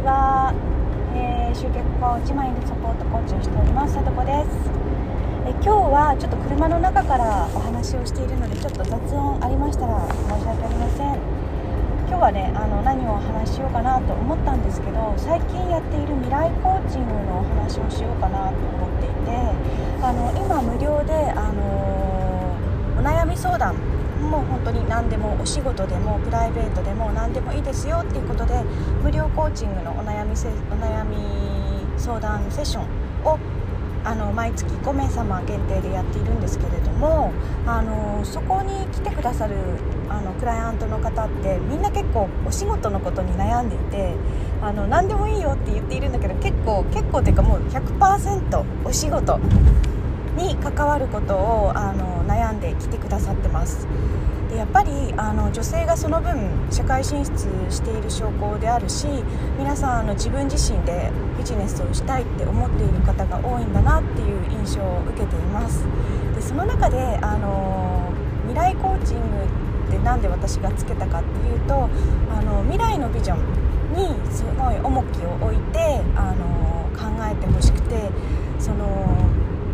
[0.00, 0.54] ちは、
[1.12, 4.56] えー、集客コーチマインドサポートコーチをしておりますさとこです。
[5.44, 11.20] え今日はちょっと車の中からお話をしているのでちょっと雑音ありましたら申し訳ありません。
[12.08, 19.36] 今日はねあの何をお話ししようかなと思ったんですけど最近やっている未来コーチングのお話をしようかなと思っていて
[20.00, 21.60] あの今無料であの
[22.98, 23.76] お悩み相談
[24.20, 28.62] もう本当に何でもお仕事でもプライベートでも何でもいいですよっていうことで
[29.02, 31.16] 無料コーチングのお悩みせお悩み
[31.96, 32.84] 相談セッション
[33.24, 33.38] を
[34.02, 37.32] あの毎月5名様限定でやっているんですけれども
[37.66, 39.56] あのそこに来てくださる
[40.08, 44.14] あのクライアントの方ってみんな結構お仕事のことに悩んでいて
[44.62, 49.38] あの何でもいいよって言っているんだけど結構結構っていうかもう100%お仕事
[50.36, 53.86] に関わることをあの悩んできてくださってます。
[54.50, 59.06] でやっぱりあの女性がその分社会進出している証拠であるし
[59.56, 65.84] 皆さんあの自分自身でビジネスをしたいって思っている方が多いんだなっていう印象を受けています。
[66.34, 68.12] でその中であの
[68.48, 69.22] 未来コーチング
[69.88, 71.88] って何で私がつけたかっていうと
[72.36, 78.10] あの未来のビジョンにすごい重きを置いてあの考えてほしくて
[78.58, 78.84] その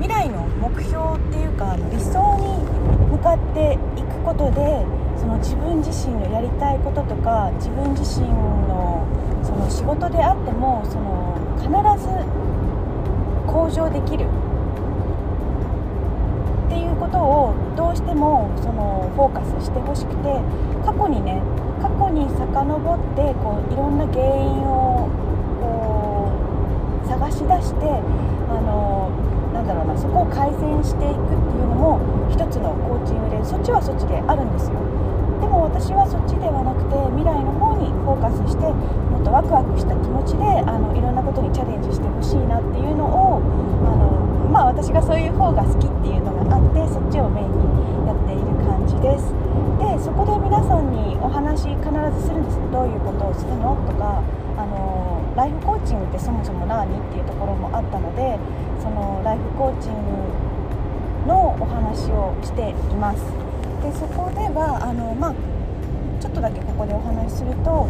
[0.00, 2.62] 未来の目標っていうか理想に
[3.10, 4.84] 向かっていくことで
[5.18, 9.06] その自分自身のやりたいこととか自分自身の
[9.42, 11.70] その仕事であってもその必
[12.02, 12.08] ず
[13.46, 14.26] 向上できる。
[16.66, 20.40] っていうことをどうしてもそのフォーカスしてほしくて
[20.84, 21.40] 過去にね
[21.80, 25.08] 過去に遡ってこういろんな原因を
[25.60, 26.32] こ
[27.04, 27.86] う探し出して
[28.50, 29.10] あの
[29.54, 34.82] なんだろうなそこを改善していくっていうのも一つのコーチングでそっちはそっちであるんですよ。
[35.38, 43.38] でも私はそっちではなくて未来の方にフォーカスしてもっとワクワクした気持ちであのいろんなことにチャレンジしてほしいなっていうのを
[43.86, 49.30] あのまあ私がそういう方が好きっていうのがあってそっちをメインにやっている感じです。
[49.78, 52.58] でそこで皆さんにお話必ずするんです。
[52.72, 53.76] どういうことをするの？
[53.86, 54.22] とか
[54.56, 58.38] あのライフコーチングってそもそも何っていうところもあったので
[58.80, 63.22] そのライフコーチングのお話をしています。
[63.82, 65.34] でそこではあの、まあ、
[66.20, 67.88] ちょっとだけここでお話しすると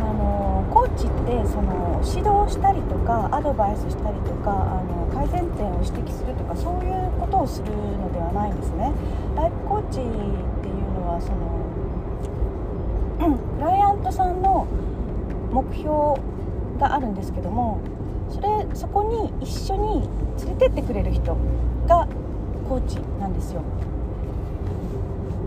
[0.00, 8.90] あのコーチってその指導したりとかアドバイスしたりとかあの改善点を指摘するとかそういうことをするのではないんですね。
[9.36, 11.56] ライフコーチっていうのはその
[13.56, 14.66] クライアントさんの
[15.50, 16.35] 目標
[16.76, 17.80] があるんですけども
[18.30, 20.08] それそこに一緒に
[20.44, 21.36] 連れてってくれる人
[21.86, 22.06] が
[22.68, 23.62] コーチなんですよ。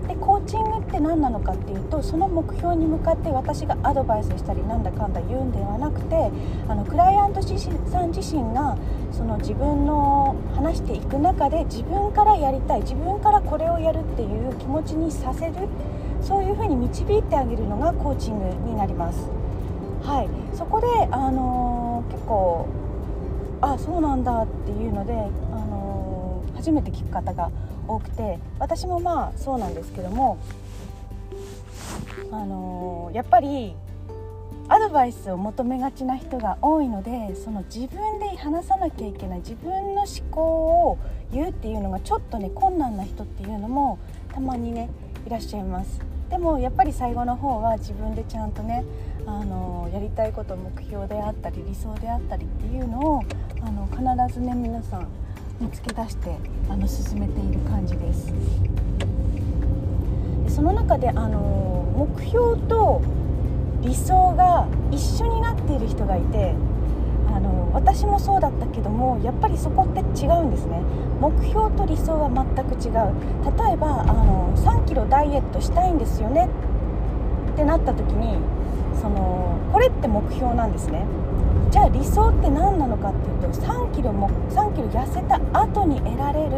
[0.07, 6.31] でコーチングって何なのかっていうとその目標に向かって私がアドバイスしたりなんだかんだ言うんではなくて
[6.67, 8.75] あのクライアントさん自身が
[9.11, 15.53] その自分の話していく中で自分からやりたい自分からこれをやるっていう気持ちにさせる
[16.23, 19.29] そういうふうに導いてあげるのがコーチングになります。
[20.01, 20.57] はい。
[20.57, 22.67] そこで、あの、結構
[23.61, 27.51] あそうなんだっていうので、あの、初めて聞く方が
[27.87, 30.37] 多くて私もまあそうなんですけども、
[32.31, 33.75] あの、やっぱり
[34.71, 40.99] アドバイスを求めがちな人が多いのでその自分で話さなきゃいけない自分の思考を
[41.31, 43.97] 言うっていうのがちょっとね困難な人っていうのも
[44.31, 44.91] たまにね
[45.25, 45.99] いらっしゃいます。
[46.29, 48.85] でもやっぱり最後の方は自分でちゃんとね
[49.25, 53.23] あのやりたいこと目標であったり理想であったりっていうのを
[53.61, 55.07] あの必ずね皆さん
[55.59, 56.37] 見つけ出して
[56.69, 58.31] あの進めている感じです。
[60.45, 63.01] でその中であの目標と
[63.81, 66.53] 理想が一緒になっている人がいて
[67.31, 70.81] あの私もそうだったけどもやっぱりそこって違うんですね。
[71.21, 73.13] 目標と理想は全く違う。
[73.67, 76.49] 例えばあの3キロダイエットしたいんですよね。
[77.53, 78.37] ってなった時に
[79.01, 81.05] そのこれって目標なんですね。
[81.71, 86.49] じゃあ理想って何なのかっていうと3キロも3キロ痩せた後に得られる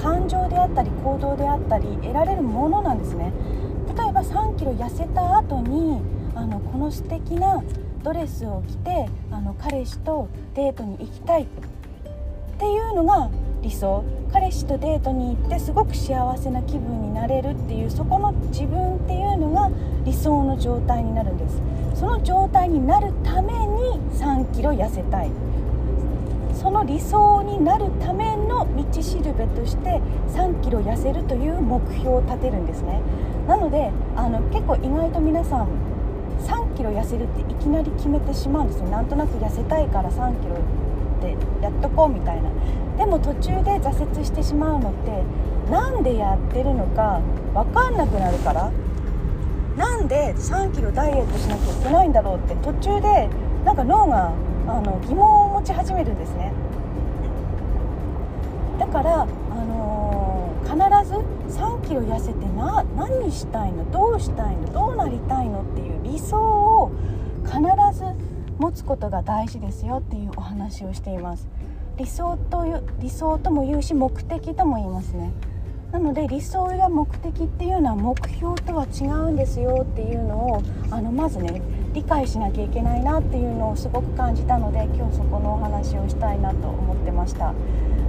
[0.00, 3.32] 感情であったり行動であったり得られるものなんですね。
[3.96, 6.00] 例えば3キロ痩せた後に
[6.34, 7.62] あのこの素敵な
[8.02, 9.08] ドレスを着て
[9.58, 11.46] 彼氏とデートに行きたいっ
[12.58, 13.30] ていうのが
[13.62, 14.04] 理想。
[14.32, 19.70] 彼氏とデートに行ってすごく幸せな気分になれるっていうそこの自分っていうのが
[20.04, 21.60] 理想の状態になるんです。
[21.94, 25.30] その状態になるために3キロ痩せたい。
[26.54, 33.00] その理想になるための道しるべとして3キロ痩せるという目標を立てるんですね。
[33.46, 35.68] なのであの結構意外と皆さん
[36.40, 38.86] 3キロ痩せるっていきなり決めてしまうんですよ。
[38.88, 40.58] なんとなく痩せたいから3キロっ
[41.20, 42.50] てやっとこうみたいな。
[42.98, 45.22] でも途中で挫折してしまうのって
[45.70, 47.20] なんでやってるのか
[47.54, 48.70] 分かんなくなるから。
[49.76, 53.28] なんで3キロダイエットしなきゃいけないんだろうって途中で
[53.62, 54.32] なんか脳が
[54.66, 56.50] あの疑問を持ち始めるんですね。
[58.78, 63.90] だから、あのー、必ず3キロ痩せてな何したいの？
[63.90, 64.72] どうしたいの？
[64.72, 65.62] どうなりたいの？
[68.58, 71.48] 持つことが大事ですよっていうお話をしています
[71.98, 75.32] 理想という理想とも言うし目的とも言いますね
[75.92, 81.62] なので理想や目的っていうのは目標とは違うんですよっていうのをあのまずね
[81.94, 87.54] 理解しなきゃいけないなっていうのをすごく感じたので今日そこのお話をしたいなと思ってました。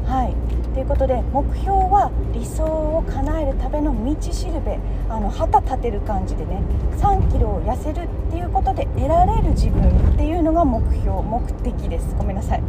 [0.08, 0.34] はい。
[0.74, 4.80] ということで目標は理想を叶えるための道しるべ。
[5.10, 6.62] あの旗立てる感じでね
[6.98, 9.84] 3キロを痩せるっていうことで得られる自分
[10.14, 12.16] っていうのが目標目的です。
[12.18, 12.64] ごめんなさい、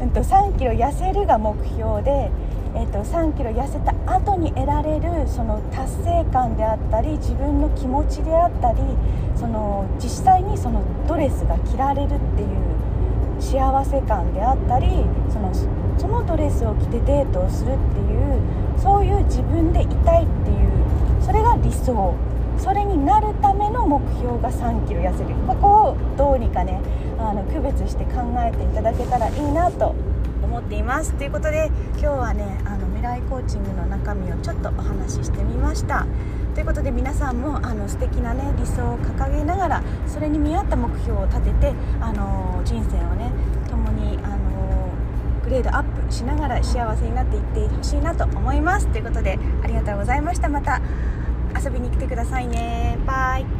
[0.00, 2.30] うんと、3キロ痩せるが目標で
[2.72, 8.78] えーと、3キロ痩せた後に得られるその達成感であったり自分の気持ちであったり
[9.34, 14.86] その実際にそのドレスが着られるっていう幸せ感であったり
[15.32, 15.52] その
[16.10, 18.40] のドレスを着てデートをするっていう
[18.78, 22.14] そういう自分でいたいっていうそれが理想。
[22.58, 25.34] それになるための目標が3キロ痩せる。
[25.46, 26.78] ここをどうにかね
[27.18, 29.94] あの区別して考えていただけたらいいなと
[30.42, 31.14] 思っています。
[31.14, 36.06] ということで今日はねあの未来コーチングの中身をちょっとお話ししてみました。
[36.54, 43.30] ということで皆さんもあの素敵なね理想を掲げながらそれに見合った目標を立ててあの人生をね
[43.70, 44.29] 共にあ
[45.50, 48.86] グレードアップしながら幸せになっていってほしいなと思います。
[48.86, 50.48] ということでありがとうございました。
[50.48, 50.80] また
[51.60, 52.96] 遊びに来てくださいね。
[53.04, 53.59] バイ。